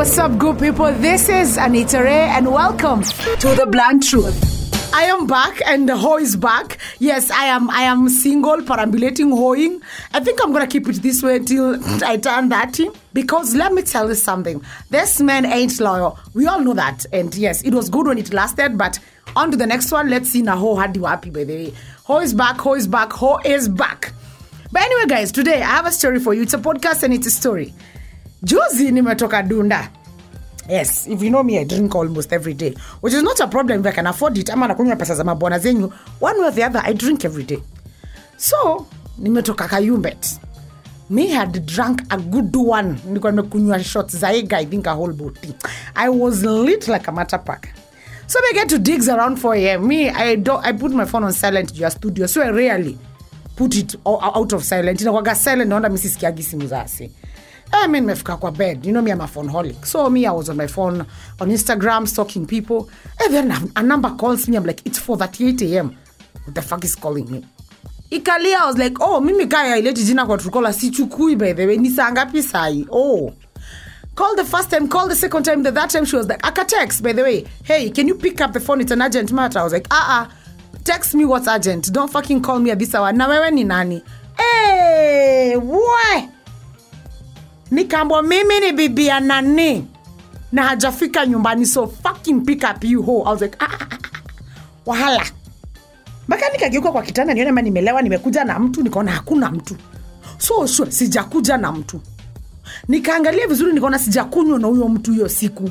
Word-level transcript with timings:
what's 0.00 0.16
up, 0.16 0.38
good 0.38 0.58
people? 0.58 0.90
This 0.94 1.28
is 1.28 1.58
Anita 1.58 2.02
Ray, 2.02 2.22
and 2.30 2.50
welcome 2.50 3.02
to 3.02 3.54
the 3.54 3.66
Blunt 3.70 4.02
Truth. 4.02 4.94
I 4.94 5.02
am 5.02 5.26
back, 5.26 5.60
and 5.66 5.86
the 5.86 5.94
hoe 5.94 6.16
is 6.16 6.36
back. 6.36 6.78
Yes, 6.98 7.30
I 7.30 7.44
am. 7.44 7.68
I 7.68 7.82
am 7.82 8.08
single, 8.08 8.62
perambulating, 8.62 9.28
hoeing. 9.30 9.82
I 10.14 10.20
think 10.20 10.40
I'm 10.42 10.54
gonna 10.54 10.66
keep 10.66 10.88
it 10.88 11.02
this 11.02 11.22
way 11.22 11.40
till 11.40 11.78
I 12.02 12.16
turn 12.16 12.48
thirty. 12.48 12.88
Because 13.12 13.54
let 13.54 13.74
me 13.74 13.82
tell 13.82 14.08
you 14.08 14.14
something. 14.14 14.64
This 14.88 15.20
man 15.20 15.44
ain't 15.44 15.78
loyal. 15.78 16.18
We 16.32 16.46
all 16.46 16.60
know 16.60 16.72
that, 16.72 17.04
and 17.12 17.34
yes, 17.34 17.60
it 17.60 17.74
was 17.74 17.90
good 17.90 18.06
when 18.06 18.16
it 18.16 18.32
lasted. 18.32 18.78
But 18.78 18.98
on 19.36 19.50
to 19.50 19.58
the 19.58 19.66
next 19.66 19.92
one. 19.92 20.08
Let's 20.08 20.30
see 20.30 20.40
now. 20.40 20.56
Ho 20.56 20.76
hadi 20.76 20.98
wapi 20.98 21.30
by 21.30 21.44
the 21.44 21.54
way. 21.54 21.74
Ho 22.04 22.20
is 22.20 22.32
back. 22.32 22.58
Ho 22.62 22.72
is 22.72 22.86
back. 22.86 23.12
Ho 23.12 23.38
is 23.44 23.68
back. 23.68 24.14
But 24.72 24.80
anyway, 24.80 25.04
guys, 25.08 25.30
today 25.30 25.60
I 25.60 25.76
have 25.76 25.84
a 25.84 25.92
story 25.92 26.20
for 26.20 26.32
you. 26.32 26.40
It's 26.40 26.54
a 26.54 26.58
podcast 26.58 27.02
and 27.02 27.12
it's 27.12 27.26
a 27.26 27.30
story. 27.30 27.74
Juzi 28.42 28.90
nimetoka 28.92 29.42
Dunda. 29.42 29.88
Yes, 30.68 31.06
if 31.08 31.22
you 31.22 31.30
know 31.30 31.42
me, 31.42 31.58
I 31.58 31.64
drink 31.64 31.94
almost 31.94 32.32
every 32.32 32.54
day, 32.54 32.74
which 33.00 33.12
is 33.12 33.22
not 33.22 33.40
a 33.40 33.46
problem 33.48 33.80
if 33.80 33.86
I 33.86 33.92
can 33.92 34.06
afford 34.06 34.38
it. 34.38 34.50
Ama 34.50 34.68
nakunywa 34.68 34.96
pesa 34.96 35.14
za 35.14 35.24
mabwana 35.24 35.58
zenyu. 35.58 35.92
One 36.20 36.40
way 36.40 36.50
the 36.50 36.62
other, 36.64 36.80
I 36.84 36.92
drink 36.92 37.24
every 37.24 37.42
day. 37.44 37.58
So, 38.36 38.86
nimetoka 39.18 39.68
Kayumbet. 39.68 40.38
Me 41.10 41.26
had 41.26 41.66
drunk 41.66 42.02
a 42.10 42.16
good 42.18 42.54
one. 42.56 42.96
Nilikuwa 43.06 43.32
nimekunywa 43.32 43.84
shots 43.84 44.16
za 44.16 44.32
Ega, 44.32 44.58
I 44.58 44.64
think 44.66 44.86
a 44.86 44.94
whole 44.94 45.12
bottle. 45.12 45.54
I 45.96 46.08
was 46.08 46.44
lit 46.44 46.86
like 46.88 47.08
a 47.08 47.12
matter 47.12 47.38
pack. 47.38 47.74
So 48.28 48.38
we 48.42 48.52
get 48.52 48.68
to 48.68 48.78
digs 48.78 49.08
around 49.08 49.38
4 49.40 49.54
a.m. 49.56 49.88
Me, 49.88 50.08
I 50.08 50.36
do, 50.36 50.52
I 50.52 50.70
put 50.72 50.92
my 50.92 51.04
phone 51.04 51.24
on 51.24 51.32
silent 51.32 51.74
your 51.74 51.90
studio, 51.90 52.26
so 52.26 52.42
I 52.42 52.50
rarely 52.50 52.96
put 53.56 53.74
it 53.76 53.96
out 54.06 54.52
of 54.52 54.62
silent. 54.64 55.00
inakwaga 55.00 55.34
silent, 55.34 55.68
naona 55.70 55.88
misisikiagi 55.88 56.42
simu 56.42 56.66
za 56.66 56.80
asi. 56.82 57.10
I 57.72 57.86
mean, 57.86 58.04
nimefika 58.04 58.36
kwa 58.36 58.50
bed. 58.52 58.84
You 58.84 58.92
know 58.92 59.02
me, 59.02 59.10
I'm 59.12 59.20
a 59.20 59.26
phoneaholic. 59.26 59.86
So 59.86 60.10
me, 60.10 60.26
I 60.26 60.32
was 60.32 60.48
on 60.48 60.56
my 60.56 60.66
phone 60.66 61.00
on 61.40 61.50
Instagram 61.50 62.06
stalking 62.08 62.46
people. 62.46 62.90
And 63.20 63.34
then 63.34 63.70
a, 63.76 63.82
number 63.82 64.10
calls 64.16 64.48
me. 64.48 64.56
I'm 64.56 64.64
like, 64.64 64.82
it's 64.84 64.98
4:38 64.98 65.62
a.m. 65.72 65.96
What 66.44 66.54
the 66.54 66.62
fuck 66.62 66.84
is 66.84 66.96
calling 66.96 67.30
me? 67.30 67.44
Ikalia, 68.10 68.66
was 68.66 68.76
like, 68.78 68.96
oh, 69.00 69.20
mimi 69.20 69.46
kaya 69.46 69.76
ileti 69.76 70.04
jina 70.04 70.26
kwa 70.26 70.36
Trukola 70.38 70.72
sichukui 70.72 71.38
by 71.38 71.52
the 71.52 71.66
way. 71.66 71.76
Ni 71.76 71.90
saa 71.90 72.10
ngapi 72.10 72.42
sai? 72.42 72.84
Oh. 72.90 73.32
Call 74.16 74.34
the 74.36 74.44
first 74.44 74.70
time, 74.70 74.88
call 74.88 75.08
the 75.08 75.14
second 75.14 75.44
time. 75.44 75.62
The 75.62 75.70
that 75.70 75.90
time 75.90 76.04
she 76.04 76.16
was 76.16 76.26
like, 76.28 76.44
Aka 76.44 76.64
text, 76.64 77.02
by 77.02 77.12
the 77.12 77.22
way. 77.22 77.46
Hey, 77.64 77.90
can 77.90 78.08
you 78.08 78.16
pick 78.16 78.40
up 78.40 78.52
the 78.52 78.60
phone? 78.60 78.80
It's 78.80 78.90
an 78.90 79.00
urgent 79.00 79.32
matter. 79.32 79.60
I 79.60 79.62
was 79.64 79.72
like, 79.72 79.86
uh 79.90 80.26
uh 80.26 80.30
Text 80.84 81.14
me 81.14 81.24
what's 81.24 81.46
urgent. 81.46 81.92
Don't 81.92 82.10
fucking 82.10 82.42
call 82.42 82.58
me 82.58 82.70
at 82.70 82.78
this 82.78 82.94
hour. 82.94 83.12
Na 83.12 83.28
wewe 83.28 83.52
ni 83.52 83.64
nani? 83.64 84.02
Hey, 84.36 85.54
why? 85.56 86.28
Nikaambwa 87.70 88.22
mimi 88.22 88.60
ni 88.60 88.72
bibi 88.72 89.06
ya 89.06 89.20
nani? 89.20 89.86
Na 90.52 90.62
hajafika 90.62 91.26
nyumbani 91.26 91.66
so 91.66 91.86
fucking 91.86 92.40
pick 92.44 92.64
up 92.74 92.84
you 92.84 93.02
ho 93.02 93.22
I 93.26 93.30
was 93.32 93.40
like, 93.40 93.56
ah, 93.60 93.68
ah, 93.80 93.86
ah, 93.90 93.98
ah. 94.04 94.20
wahala. 94.86 95.26
Mpaka 96.28 96.48
nikageuka 96.52 96.92
kwa 96.92 97.02
kitanda 97.02 97.34
nione 97.34 97.52
ma 97.52 97.62
nimelewa 97.62 98.02
nimekuja 98.02 98.44
na 98.44 98.58
mtu 98.58 98.82
nikaona 98.82 99.12
hakuna 99.12 99.50
mtu. 99.50 99.76
So 100.38 100.66
sure, 100.66 100.90
sijakuja 100.90 101.56
na 101.56 101.72
mtu. 101.72 102.00
Nikaangalia 102.88 103.46
vizuri 103.46 103.72
nikaona 103.72 103.98
sijakunywa 103.98 104.58
na 104.58 104.66
huyo 104.66 104.88
mtu 104.88 105.12
hiyo 105.12 105.28
siku. 105.28 105.70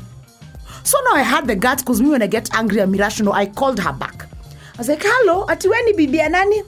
So 0.84 0.98
now 1.04 1.16
i 1.16 1.24
had 1.24 1.48
the 1.48 1.56
guts 1.56 1.84
because 1.84 2.04
me 2.04 2.10
when 2.10 2.22
i 2.22 2.28
get 2.28 2.50
angry 2.56 2.82
I'm 2.82 2.96
irrational 2.96 3.34
i 3.34 3.46
called 3.48 3.80
her 3.80 3.94
back. 3.94 4.24
I 4.76 4.78
was 4.78 4.90
like 4.90 5.04
hello 5.08 5.46
ati 5.50 5.68
we 5.68 5.94
ni 5.94 6.08
nani 6.30 6.64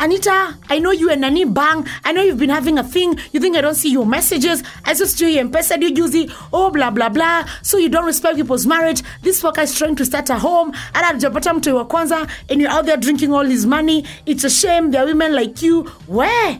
Anita, 0.00 0.58
I 0.68 0.80
know 0.80 0.90
you 0.90 1.10
and 1.10 1.20
Nani 1.20 1.44
bang. 1.44 1.86
I 2.04 2.12
know 2.12 2.22
you've 2.22 2.38
been 2.38 2.50
having 2.50 2.78
a 2.78 2.84
thing. 2.84 3.18
You 3.32 3.40
think 3.40 3.56
I 3.56 3.60
don't 3.60 3.76
see 3.76 3.90
your 3.92 4.04
messages. 4.04 4.62
I 4.84 4.92
just 4.92 5.16
do 5.18 5.26
you 5.26 5.40
and 5.40 5.52
pesa 5.52 5.80
you 5.80 5.94
juicy. 5.94 6.30
Oh, 6.52 6.70
blah, 6.70 6.90
blah, 6.90 7.08
blah. 7.08 7.46
So 7.62 7.78
you 7.78 7.88
don't 7.88 8.04
respect 8.04 8.36
people's 8.36 8.66
marriage. 8.66 9.02
This 9.22 9.40
fucker 9.40 9.62
is 9.62 9.76
trying 9.78 9.96
to 9.96 10.04
start 10.04 10.28
a 10.30 10.38
home. 10.38 10.72
And 10.94 11.06
I'm 11.06 11.18
Japata 11.20 11.62
to 11.62 11.70
your 11.70 11.86
kwanza. 11.86 12.28
And 12.50 12.60
you're 12.60 12.70
out 12.70 12.86
there 12.86 12.96
drinking 12.96 13.32
all 13.32 13.44
his 13.44 13.66
money. 13.66 14.04
It's 14.26 14.44
a 14.44 14.50
shame. 14.50 14.90
There 14.90 15.02
are 15.02 15.06
women 15.06 15.32
like 15.34 15.62
you. 15.62 15.84
Where? 16.06 16.54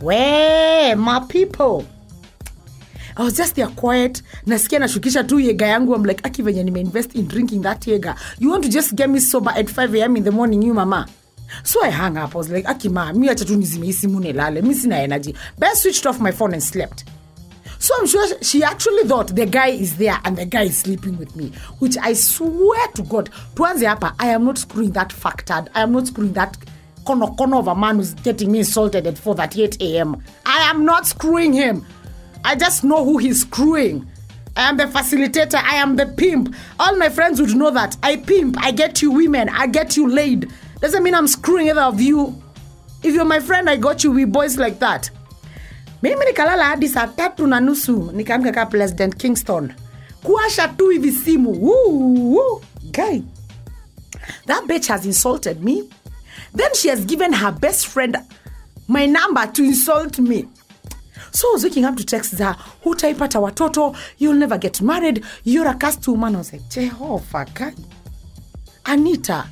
Where? 0.00 0.96
My 0.96 1.20
people. 1.28 1.86
I 3.16 3.24
was 3.24 3.36
just 3.36 3.54
there 3.54 3.66
quiet 3.66 4.22
nasikia 4.46 4.78
nashukisha 4.78 5.24
tu 5.28 5.36
yega 5.36 5.66
yangu 5.66 5.94
I'm 5.94 6.04
like 6.04 6.20
aki 6.24 6.42
venye 6.42 6.64
nimeinvest 6.64 7.14
in 7.14 7.26
drinking 7.26 7.60
that 7.62 7.80
yega 7.80 8.16
you 8.38 8.48
want 8.50 8.64
to 8.64 8.70
just 8.70 8.94
get 8.94 9.10
me 9.10 9.20
sober 9.20 9.50
at 9.50 9.68
5 9.68 9.94
am 9.96 10.16
in 10.16 10.24
the 10.24 10.30
morning 10.30 10.62
you 10.62 10.72
mama 10.72 11.06
so 11.62 11.82
I 11.84 11.90
hung 11.90 12.16
up 12.16 12.34
I 12.34 12.38
was 12.38 12.48
like 12.50 12.68
aki 12.68 12.88
ma 12.88 13.12
mi 13.12 13.28
acha 13.28 13.44
tu 13.44 13.56
nizime 13.56 13.86
hii 13.86 13.92
simu 13.92 14.20
nilale 14.20 14.62
mi 14.62 14.74
sina 14.74 14.96
energy 14.96 15.34
I 15.62 15.74
switched 15.74 16.06
off 16.06 16.20
my 16.20 16.32
phone 16.32 16.52
and 16.54 16.62
slept 16.62 17.04
so 17.80 17.94
I'm 17.98 18.06
sure 18.06 18.42
she 18.42 18.62
actually 18.62 19.04
thought 19.04 19.28
the 19.34 19.46
guy 19.46 19.68
is 19.68 19.96
there 19.96 20.20
and 20.24 20.36
the 20.36 20.44
guy 20.44 20.64
is 20.64 20.76
sleeping 20.76 21.16
with 21.16 21.34
me, 21.34 21.50
which 21.78 21.96
I 21.96 22.12
swear 22.12 22.88
to 22.88 23.02
God, 23.02 23.30
tuanze 23.54 23.86
hapa, 23.86 24.14
I 24.20 24.26
am 24.28 24.44
not 24.44 24.58
screwing 24.58 24.90
that 24.90 25.08
factard. 25.08 25.68
I 25.74 25.80
am 25.80 25.92
not 25.92 26.06
screwing 26.08 26.34
that 26.34 26.58
corner 27.06 27.28
corner 27.28 27.56
of 27.56 27.68
a 27.68 27.74
man 27.74 27.96
who's 27.96 28.12
getting 28.12 28.52
me 28.52 28.58
insulted 28.58 29.06
at 29.06 29.14
4:38 29.14 29.80
a.m. 29.80 30.22
I 30.44 30.70
am 30.70 30.84
not 30.84 31.06
screwing 31.06 31.54
him. 31.54 31.86
I 32.44 32.54
just 32.54 32.84
know 32.84 33.02
who 33.02 33.16
he's 33.16 33.40
screwing. 33.40 34.06
I 34.56 34.68
am 34.68 34.76
the 34.76 34.84
facilitator. 34.84 35.54
I 35.54 35.76
am 35.76 35.96
the 35.96 36.06
pimp. 36.06 36.54
All 36.78 36.96
my 36.96 37.08
friends 37.08 37.40
would 37.40 37.56
know 37.56 37.70
that. 37.70 37.96
I 38.02 38.16
pimp. 38.16 38.56
I 38.60 38.72
get 38.72 39.00
you 39.00 39.10
women. 39.10 39.48
I 39.48 39.66
get 39.66 39.96
you 39.96 40.06
laid. 40.06 40.50
Doesn't 40.80 41.02
mean 41.02 41.14
I'm 41.14 41.26
screwing 41.28 41.68
either 41.68 41.82
of 41.82 42.00
you. 42.00 42.40
If 43.02 43.14
you're 43.14 43.24
my 43.24 43.40
friend, 43.40 43.68
I 43.68 43.76
got 43.76 44.02
you. 44.04 44.10
We 44.12 44.24
boys 44.24 44.56
like 44.58 44.78
that. 44.80 45.10
mimi 46.02 46.24
nikalala 46.26 46.64
hadi 46.64 46.88
saa 46.88 47.06
tatu 47.06 47.46
na 47.46 47.60
nusu 47.60 48.10
nikaamka 48.12 48.52
kaa 48.52 48.66
president 48.66 49.16
kingston 49.16 49.72
kuasha 50.22 50.68
tu 50.68 50.88
hivi 50.88 51.12
simu 51.12 51.50
Woo, 51.62 52.34
woo. 52.34 52.62
guy 52.92 53.20
that 54.46 54.64
bitch 54.64 54.86
has 54.88 55.04
insulted 55.06 55.62
me 55.62 55.82
then 56.56 56.74
she 56.74 56.88
has 56.88 57.04
given 57.04 57.32
her 57.34 57.52
best 57.52 57.86
friend 57.86 58.16
my 58.88 59.04
number 59.06 59.46
to 59.52 59.62
insult 59.62 60.18
me 60.18 60.48
so 61.32 61.48
I 61.48 61.52
was 61.52 61.64
waking 61.64 61.84
up 61.84 61.96
to 61.96 62.04
text 62.04 62.38
her 62.38 62.56
hutaipata 62.84 63.38
watoto 63.40 63.94
you'll 64.18 64.38
never 64.38 64.56
get 64.58 64.80
married 64.80 65.22
you're 65.44 65.68
a 65.68 65.74
cast 65.74 66.08
woman 66.08 66.34
I 66.34 66.38
was 66.38 66.52
like 66.52 66.62
jehova 66.70 67.44
guy 67.54 67.74
anita 68.86 69.44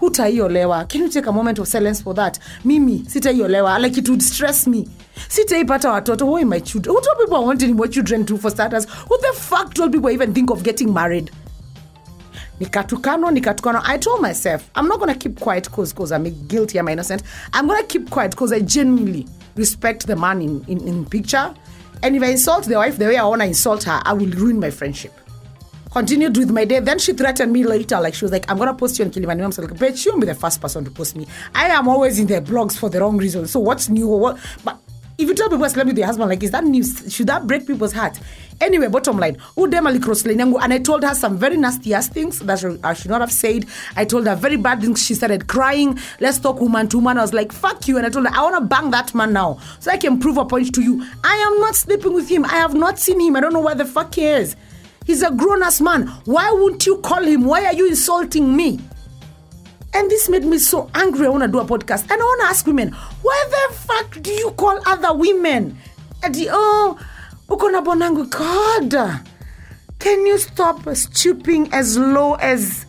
hutaiolewa. 0.00 0.88
Can 0.88 1.02
you 1.02 1.08
take 1.08 1.26
a 1.26 1.32
moment 1.32 1.58
of 1.58 1.68
silence 1.68 2.00
for 2.02 2.14
that? 2.14 2.38
Mimi 2.64 3.00
sitaiolewa. 3.00 3.78
Like 3.80 3.98
it 3.98 4.08
would 4.08 4.22
stress 4.22 4.66
me. 4.66 4.88
Sitaipata 5.28 5.90
watoto. 5.90 6.26
Who 6.26 6.44
my 6.46 6.60
children? 6.60 6.94
Who 6.94 7.00
told 7.02 7.18
people 7.18 7.36
i 7.36 7.40
wanted 7.40 7.70
more 7.76 7.86
children 7.88 8.24
too 8.24 8.38
for 8.38 8.50
starters? 8.50 8.86
Who 9.08 9.18
the 9.18 9.32
fuck 9.34 9.74
told 9.74 9.92
people 9.92 10.10
even 10.10 10.32
think 10.32 10.50
of 10.50 10.62
getting 10.62 10.92
married? 10.92 11.30
Nikatukano 12.60 13.30
nikatukano 13.30 13.80
i 13.84 13.96
told 13.96 14.20
myself 14.20 14.70
i'm 14.76 14.86
not 14.86 15.00
gonna 15.00 15.14
keep 15.14 15.40
quiet 15.40 15.70
cause 15.72 15.94
cause 15.94 16.12
i'm 16.12 16.24
guilty 16.46 16.78
i'm 16.78 16.88
innocent. 16.88 17.22
I'm 17.52 17.66
gonna 17.66 17.84
keep 17.84 18.10
quiet 18.10 18.32
because 18.32 18.52
i 18.52 18.60
genuinely 18.60 19.26
respect 19.56 20.06
the 20.06 20.16
man 20.16 20.42
in, 20.42 20.64
in, 20.68 20.86
in 20.86 21.06
picture. 21.06 21.54
And 22.02 22.16
if 22.16 22.22
i 22.22 22.26
insult 22.26 22.64
the 22.64 22.76
wife 22.76 22.98
the 22.98 23.06
way 23.06 23.16
i 23.16 23.24
wanna 23.24 23.46
insult 23.46 23.84
her 23.84 24.00
i 24.04 24.12
will 24.12 24.30
ruin 24.30 24.58
my 24.60 24.70
friendship 24.70 25.12
continued 25.90 26.36
with 26.36 26.50
my 26.50 26.64
day. 26.64 26.80
Then 26.80 26.98
she 26.98 27.12
threatened 27.12 27.52
me 27.52 27.64
later. 27.64 28.00
Like 28.00 28.14
she 28.14 28.24
was 28.24 28.32
like, 28.32 28.50
I'm 28.50 28.58
gonna 28.58 28.74
post 28.74 28.98
you 28.98 29.04
on 29.04 29.10
Kilimani. 29.10 29.42
I'm 29.42 29.64
like, 29.64 29.78
bitch, 29.78 30.04
you 30.04 30.12
won't 30.12 30.22
be 30.22 30.26
the 30.26 30.34
first 30.34 30.60
person 30.60 30.84
to 30.84 30.90
post 30.90 31.16
me. 31.16 31.26
I 31.54 31.68
am 31.68 31.88
always 31.88 32.18
in 32.18 32.26
their 32.26 32.40
blogs 32.40 32.78
for 32.78 32.88
the 32.88 33.00
wrong 33.00 33.16
reason. 33.16 33.46
So 33.46 33.60
what's 33.60 33.88
new? 33.88 34.08
What 34.08 34.38
but 34.64 34.78
if 35.18 35.28
you 35.28 35.34
tell 35.34 35.50
people 35.50 35.64
I 35.64 35.68
slept 35.68 35.86
with 35.86 35.98
your 35.98 36.06
husband, 36.06 36.30
like, 36.30 36.42
is 36.42 36.50
that 36.52 36.64
news? 36.64 37.12
Should 37.14 37.26
that 37.26 37.46
break 37.46 37.66
people's 37.66 37.92
heart? 37.92 38.18
Anyway, 38.58 38.88
bottom 38.88 39.18
line, 39.18 39.36
Udemali 39.56 40.02
cross 40.02 40.24
lane 40.24 40.38
yangu, 40.38 40.58
and 40.62 40.72
I 40.72 40.78
told 40.78 41.02
her 41.02 41.14
some 41.14 41.36
very 41.36 41.56
nasty 41.56 41.92
ass 41.92 42.08
things 42.08 42.38
that 42.40 42.78
I 42.84 42.94
should 42.94 43.10
not 43.10 43.20
have 43.20 43.32
said. 43.32 43.66
I 43.96 44.04
told 44.06 44.26
her 44.26 44.34
very 44.34 44.56
bad 44.56 44.80
things. 44.80 45.04
She 45.04 45.14
started 45.14 45.46
crying. 45.46 45.98
Let's 46.20 46.38
talk 46.38 46.60
woman 46.60 46.88
to 46.88 46.98
woman. 46.98 47.18
I 47.18 47.22
was 47.22 47.34
like, 47.34 47.52
fuck 47.52 47.86
you. 47.88 47.98
And 47.98 48.06
I 48.06 48.10
told 48.10 48.26
her, 48.26 48.34
I 48.34 48.42
wanna 48.42 48.62
bang 48.62 48.90
that 48.92 49.14
man 49.14 49.32
now. 49.32 49.58
So 49.78 49.90
I 49.90 49.96
can 49.98 50.18
prove 50.18 50.38
a 50.38 50.44
point 50.44 50.74
to 50.74 50.82
you. 50.82 51.06
I 51.24 51.34
am 51.36 51.60
not 51.60 51.74
sleeping 51.74 52.14
with 52.14 52.28
him. 52.28 52.44
I 52.44 52.56
have 52.56 52.74
not 52.74 52.98
seen 52.98 53.20
him. 53.20 53.36
I 53.36 53.40
don't 53.40 53.52
know 53.52 53.60
where 53.60 53.74
the 53.74 53.84
fuck 53.86 54.14
he 54.14 54.26
is. 54.26 54.56
He's 55.04 55.22
a 55.22 55.30
grown 55.30 55.62
ass 55.62 55.80
man. 55.80 56.06
Why 56.24 56.50
wouldn't 56.50 56.86
you 56.86 56.98
call 56.98 57.22
him? 57.22 57.44
Why 57.44 57.64
are 57.66 57.74
you 57.74 57.88
insulting 57.88 58.54
me? 58.54 58.80
And 59.92 60.10
this 60.10 60.28
made 60.28 60.44
me 60.44 60.58
so 60.58 60.90
angry. 60.94 61.26
I 61.26 61.30
want 61.30 61.42
to 61.42 61.48
do 61.48 61.58
a 61.58 61.64
podcast. 61.64 62.02
And 62.02 62.12
I 62.12 62.24
want 62.24 62.40
to 62.42 62.46
ask 62.46 62.66
women, 62.66 62.92
why 63.22 63.44
the 63.50 63.74
fuck 63.74 64.22
do 64.22 64.30
you 64.30 64.52
call 64.52 64.78
other 64.86 65.12
women? 65.14 65.76
Ati, 66.22 66.48
oh, 66.50 66.98
uko 67.48 67.72
na 67.72 67.82
bonangu. 67.82 68.30
God, 68.30 69.26
can 69.98 70.26
you 70.26 70.38
stop 70.38 70.88
stooping 70.94 71.72
as 71.72 71.98
low 71.98 72.34
as. 72.34 72.86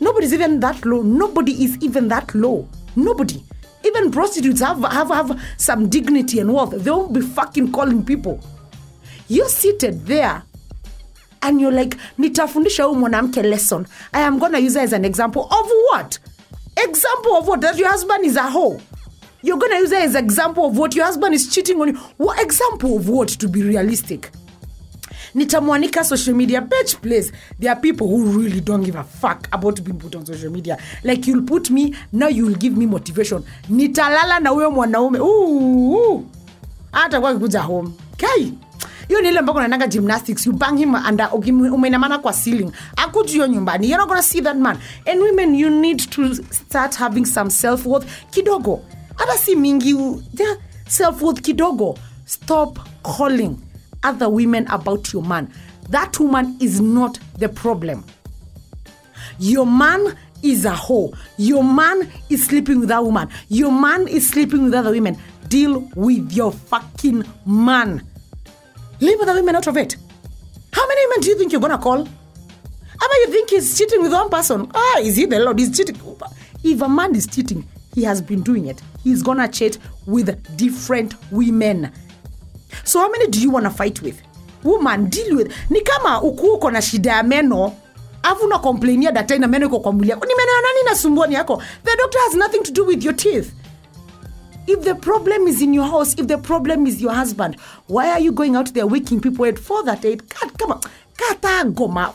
Nobody's 0.00 0.32
even 0.32 0.58
that 0.60 0.84
low. 0.84 1.02
Nobody 1.02 1.64
is 1.64 1.76
even 1.80 2.08
that 2.08 2.34
low. 2.34 2.68
Nobody. 2.96 3.42
Even 3.84 4.10
prostitutes 4.10 4.60
have, 4.60 4.80
have, 4.82 5.08
have 5.08 5.42
some 5.58 5.88
dignity 5.88 6.38
and 6.38 6.52
worth. 6.52 6.70
They 6.70 6.90
won't 6.90 7.12
be 7.12 7.20
fucking 7.20 7.72
calling 7.72 8.04
people. 8.04 8.40
You're 9.28 9.48
seated 9.48 10.06
there 10.06 10.42
and 11.42 11.60
you're 11.60 11.72
like 11.80 11.96
nitafundisha 12.18 12.84
huyu 12.84 12.98
mwanamke 12.98 13.42
lesson. 13.42 13.86
I 14.12 14.20
am 14.22 14.38
gonna 14.38 14.58
use 14.58 14.74
her 14.74 14.84
as 14.84 14.92
an 14.92 15.04
example 15.04 15.42
of 15.42 15.70
what? 15.92 16.18
Example 16.76 17.32
of 17.38 17.48
what? 17.48 17.60
That 17.60 17.78
your 17.78 17.90
husband 17.90 18.24
is 18.24 18.36
a 18.36 18.42
hoe. 18.50 18.80
You're 19.42 19.58
gonna 19.58 19.80
use 19.80 19.90
her 19.90 20.02
as 20.04 20.14
example 20.14 20.64
of 20.64 20.78
what? 20.78 20.94
Your 20.96 21.06
husband 21.06 21.34
is 21.34 21.48
cheating 21.54 21.80
on 21.80 21.88
you. 21.88 21.94
What 22.16 22.40
example 22.40 22.96
of 22.96 23.08
what? 23.08 23.28
To 23.28 23.48
be 23.48 23.62
realistic. 23.62 24.30
Nitamwanika 25.34 26.04
social 26.04 26.34
media 26.34 26.60
bitch 26.60 27.00
place 27.00 27.32
there 27.58 27.72
are 27.72 27.80
people 27.80 28.06
who 28.06 28.38
really 28.38 28.60
don't 28.60 28.82
give 28.82 28.96
a 28.96 29.02
fuck 29.04 29.48
about 29.52 29.82
being 29.82 29.98
put 29.98 30.14
on 30.14 30.26
social 30.26 30.50
media. 30.50 30.76
Like 31.04 31.26
you'll 31.26 31.42
put 31.46 31.70
me 31.70 31.94
now 32.12 32.28
you'll 32.28 32.54
give 32.54 32.76
me 32.76 32.86
motivation. 32.86 33.44
Nitalala 33.68 34.40
na 34.40 34.50
huyo 34.50 34.70
mwanaume. 34.70 35.18
Hata 36.92 37.20
kwa 37.20 37.34
kikuja 37.34 37.60
home. 37.60 37.90
Kai 38.16 38.52
hiyo 39.08 39.20
ni 39.20 39.28
ile 39.28 39.38
ambako 39.38 39.58
naendanga 39.58 39.86
gymnastics 39.86 40.46
you 40.46 40.52
bang 40.52 40.76
him 40.76 40.94
and 40.94 41.20
uh, 41.20 41.74
umeinamana 41.74 42.18
kwa 42.18 42.32
ceiling 42.32 42.70
akuju 42.96 43.32
hiyo 43.32 43.46
nyumbani 43.46 43.90
you're 43.90 44.00
not 44.00 44.08
gonna 44.08 44.22
see 44.22 44.40
that 44.42 44.56
man 44.56 44.78
and 45.12 45.20
women 45.22 45.54
you 45.54 45.70
need 45.70 46.10
to 46.10 46.34
start 46.34 46.96
having 46.96 47.24
some 47.24 47.50
self 47.50 47.86
worth 47.86 48.06
kidogo 48.30 48.80
hata 49.14 49.38
si 49.38 49.56
mingi 49.56 49.96
self 50.88 51.22
worth 51.22 51.40
kidogo 51.40 51.98
stop 52.24 52.78
calling 53.18 53.56
other 54.10 54.28
women 54.28 54.66
about 54.68 55.14
your 55.14 55.24
man 55.24 55.48
that 55.90 56.20
woman 56.20 56.56
is 56.60 56.80
not 56.80 57.18
the 57.38 57.48
problem 57.48 58.02
your 59.38 59.66
man 59.66 60.16
is 60.42 60.64
a 60.64 60.74
hoe. 60.74 61.12
Your 61.36 61.64
man 61.64 62.10
is 62.28 62.46
sleeping 62.46 62.80
with 62.80 62.88
that 62.88 63.02
woman. 63.02 63.28
Your 63.48 63.72
man 63.72 64.08
is 64.08 64.28
sleeping 64.28 64.64
with 64.64 64.74
other 64.74 64.90
women. 64.90 65.16
Deal 65.48 65.88
with 65.94 66.32
your 66.32 66.52
fucking 66.52 67.24
man. 67.46 68.02
Leave 69.02 69.18
the 69.18 69.32
women 69.34 69.56
out 69.56 69.66
of 69.66 69.76
it. 69.76 69.96
How 70.72 70.86
many 70.86 71.06
women 71.06 71.20
do 71.22 71.28
you 71.30 71.36
think 71.38 71.50
you're 71.52 71.60
gonna 71.60 71.76
call? 71.76 72.04
Many 73.12 73.20
you 73.26 73.32
think 73.32 73.50
he's 73.50 73.76
cheating 73.76 74.00
with 74.00 74.12
one 74.12 74.30
person? 74.30 74.70
Ah, 74.74 74.98
is 75.00 75.16
he 75.16 75.26
the 75.26 75.40
Lord? 75.40 75.58
He's 75.58 75.76
cheating. 75.76 75.96
If 76.62 76.80
a 76.80 76.88
man 76.88 77.14
is 77.16 77.26
cheating, 77.26 77.66
he 77.94 78.04
has 78.04 78.22
been 78.22 78.42
doing 78.42 78.66
it. 78.66 78.80
He's 79.02 79.22
gonna 79.22 79.48
cheat 79.48 79.78
with 80.06 80.56
different 80.56 81.14
women. 81.32 81.90
So 82.84 83.00
how 83.00 83.10
many 83.10 83.26
do 83.26 83.40
you 83.40 83.50
wanna 83.50 83.70
fight 83.70 84.00
with? 84.02 84.22
Woman, 84.62 85.08
deal 85.08 85.36
with. 85.36 85.52
Ni 85.70 85.80
kama 85.80 86.20
na 86.70 86.80
shida 86.80 87.22
meno 87.22 87.76
afu 88.22 88.44
una 88.44 88.58
complainia 88.58 89.12
daktari 89.12 89.40
meno 89.48 89.68
kwa 89.80 89.92
mwili 89.92 90.12
ni 90.26 90.34
meno 90.34 90.52
ya 90.52 90.62
nani 90.62 90.82
nasumbua 90.90 91.26
yako 91.28 91.62
the 91.84 91.96
doctor 91.96 92.20
has 92.20 92.34
nothing 92.34 92.62
to 92.62 92.70
do 92.72 92.84
with 92.84 93.04
your 93.04 93.16
teeth 93.16 93.48
if 94.66 94.80
the 94.84 94.94
problem 94.94 95.46
is 95.48 95.62
in 95.62 95.74
your 95.74 95.86
house 95.90 96.14
if 96.18 96.26
the 96.26 96.38
problem 96.38 96.86
is 96.86 97.00
your 97.02 97.14
husband 97.14 97.56
why 97.88 98.10
are 98.10 98.20
you 98.24 98.32
going 98.32 98.56
out 98.56 98.72
there 98.74 98.86
waking 98.86 99.20
people 99.20 99.44
at 99.46 99.58
438 99.58 100.22
God, 100.40 100.58
kama 100.58 100.80
kata 101.16 101.64
ngoma 101.64 102.12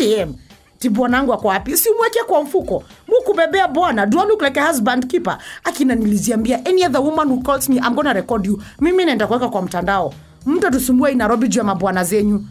438 0.00 0.22
am 0.22 0.34
ti 0.78 0.88
bwanangu 0.88 1.32
ako 1.34 1.48
wapi? 1.48 1.76
Simweke 1.76 2.22
kwa 2.26 2.42
mfuko. 2.42 2.84
Mukubebea 3.08 3.68
bwana. 3.68 4.06
Do 4.06 4.18
husband 4.66 5.06
keeper? 5.08 5.38
Akina 5.64 5.94
niliziambia 5.94 6.64
any 6.66 6.84
other 6.84 7.00
woman 7.00 7.28
who 7.28 7.42
calls 7.42 7.68
me 7.68 7.78
I'm 7.80 7.94
gonna 7.94 8.12
record 8.14 8.46
you. 8.46 8.62
Mimi 8.80 9.04
naenda 9.04 9.26
kuweka 9.26 9.48
kwa 9.48 9.62
mtandao. 9.62 10.14
Mtu 10.46 10.70
tusumbue 10.70 11.14
nairobi 11.14 11.48
juu 11.48 11.58
ya 11.58 11.64
mabwana 11.64 12.04
zenyu. 12.04 12.44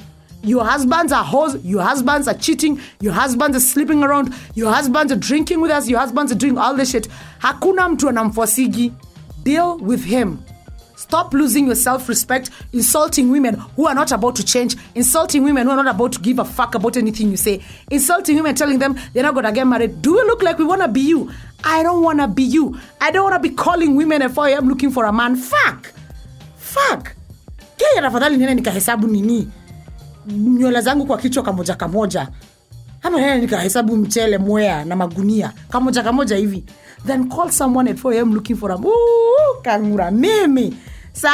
Your 0.43 0.65
husbands 0.65 1.11
are 1.13 1.25
hoes, 1.27 1.57
your 1.65 1.83
husbands 1.83 2.27
are 2.27 2.37
cheating, 2.37 2.79
your 3.01 3.13
husbands 3.13 3.57
are 3.57 3.65
sleeping 3.65 4.03
around, 4.03 4.33
your 4.55 4.71
husbands 4.73 5.11
are 5.11 5.19
drinking 5.19 5.57
with 5.61 5.71
us, 5.71 5.89
your 5.89 5.99
husbands 5.99 6.31
are 6.31 6.37
doing 6.37 6.57
all 6.57 6.75
this 6.75 6.91
shit. 6.91 7.09
Hakuna 7.39 7.89
mtu 7.89 8.09
anamfosigi. 8.09 8.93
Deal 9.47 9.77
with 9.77 10.03
him. 10.03 10.43
Stop 10.97 11.33
losing 11.33 11.67
your 11.67 11.75
self 11.75 12.09
respect, 12.09 12.49
insulting 12.73 13.31
women 13.31 13.55
who 13.77 13.87
are 13.87 13.95
not 13.95 14.11
about 14.11 14.35
to 14.35 14.43
change, 14.43 14.75
insulting 14.93 15.41
women 15.41 15.65
who 15.65 15.71
are 15.71 15.81
not 15.81 15.87
about 15.95 16.11
to 16.11 16.19
give 16.19 16.37
a 16.39 16.43
fuck 16.43 16.75
about 16.75 16.97
anything 16.97 17.31
you 17.31 17.37
say, 17.37 17.63
insulting 17.89 18.35
women, 18.35 18.55
telling 18.55 18.77
them 18.77 18.97
they're 19.13 19.23
not 19.23 19.35
gonna 19.35 19.53
get 19.53 19.65
married. 19.65 20.01
Do 20.01 20.15
we 20.15 20.21
look 20.23 20.43
like 20.43 20.57
we 20.59 20.65
wanna 20.65 20.89
be 20.89 20.99
you? 20.99 21.31
I 21.63 21.81
don't 21.81 22.03
wanna 22.03 22.27
be 22.27 22.43
you. 22.43 22.75
I 22.99 23.09
don't 23.11 23.23
wanna 23.23 23.39
be 23.39 23.51
calling 23.51 23.95
women 23.95 24.21
at 24.21 24.31
4 24.31 24.49
am 24.49 24.67
looking 24.67 24.91
for 24.91 25.05
a 25.05 25.13
man. 25.13 25.37
Fuck. 25.37 25.93
Fuck. 26.57 27.15
Niende 28.37 29.07
nini 29.07 29.49
nywele 30.27 30.81
zangu 30.81 31.05
kwa 31.05 31.17
kichwa 31.17 31.43
kamoja 31.43 31.75
kamoja 31.75 32.27
ama 33.03 33.21
nene 33.21 33.41
nikahesabu 33.41 33.97
mchele 33.97 34.37
mwea 34.37 34.85
na 34.85 34.95
magunia 34.95 35.53
kamoja 35.69 36.03
kamoja 36.03 36.35
hivi 36.35 36.63
then 37.05 37.29
call 37.29 37.51
someone 37.51 37.91
at 37.91 37.97
4am 37.97 38.33
looking 38.33 38.55
for 38.55 38.71
a 38.71 38.75
Ooh, 38.75 39.36
kangura 39.63 40.11
mimi. 40.11 40.77
Sa 41.13 41.31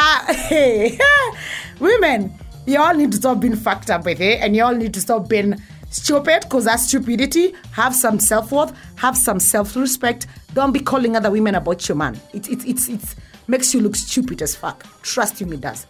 women 1.79 2.33
you 2.65 2.79
all 2.81 2.93
need 2.93 3.11
to 3.11 3.17
stop 3.17 3.39
being 3.39 3.55
fucked 3.55 3.89
up 3.89 4.05
with 4.05 4.21
it 4.21 4.39
and 4.39 4.55
you 4.55 4.63
all 4.63 4.73
need 4.73 4.93
to 4.93 5.01
stop 5.01 5.27
being 5.27 5.55
stupid 5.89 6.41
because 6.43 6.65
that's 6.65 6.87
stupidity 6.87 7.53
have 7.71 7.93
some 7.93 8.19
self-worth 8.19 8.73
have 8.95 9.17
some 9.17 9.39
self-respect. 9.39 10.27
Don't 10.53 10.71
be 10.71 10.79
calling 10.79 11.15
other 11.15 11.29
women 11.29 11.55
about 11.55 11.87
your 11.89 11.97
man. 11.97 12.19
It, 12.33 12.47
it, 12.47 12.65
it, 12.65 12.89
it 12.89 13.15
makes 13.47 13.73
you 13.73 13.81
look 13.81 13.95
stupid 13.95 14.41
as 14.41 14.55
fuck. 14.55 14.85
Trust 15.01 15.41
me 15.41 15.55
it 15.55 15.61
does. 15.61 15.85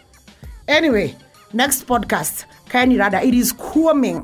Anyway 0.67 1.15
next 1.53 1.85
podcast. 1.85 2.45
Kaeni 2.69 2.97
rada 2.97 3.21
it 3.21 3.33
is 3.35 3.53
coming 3.53 4.23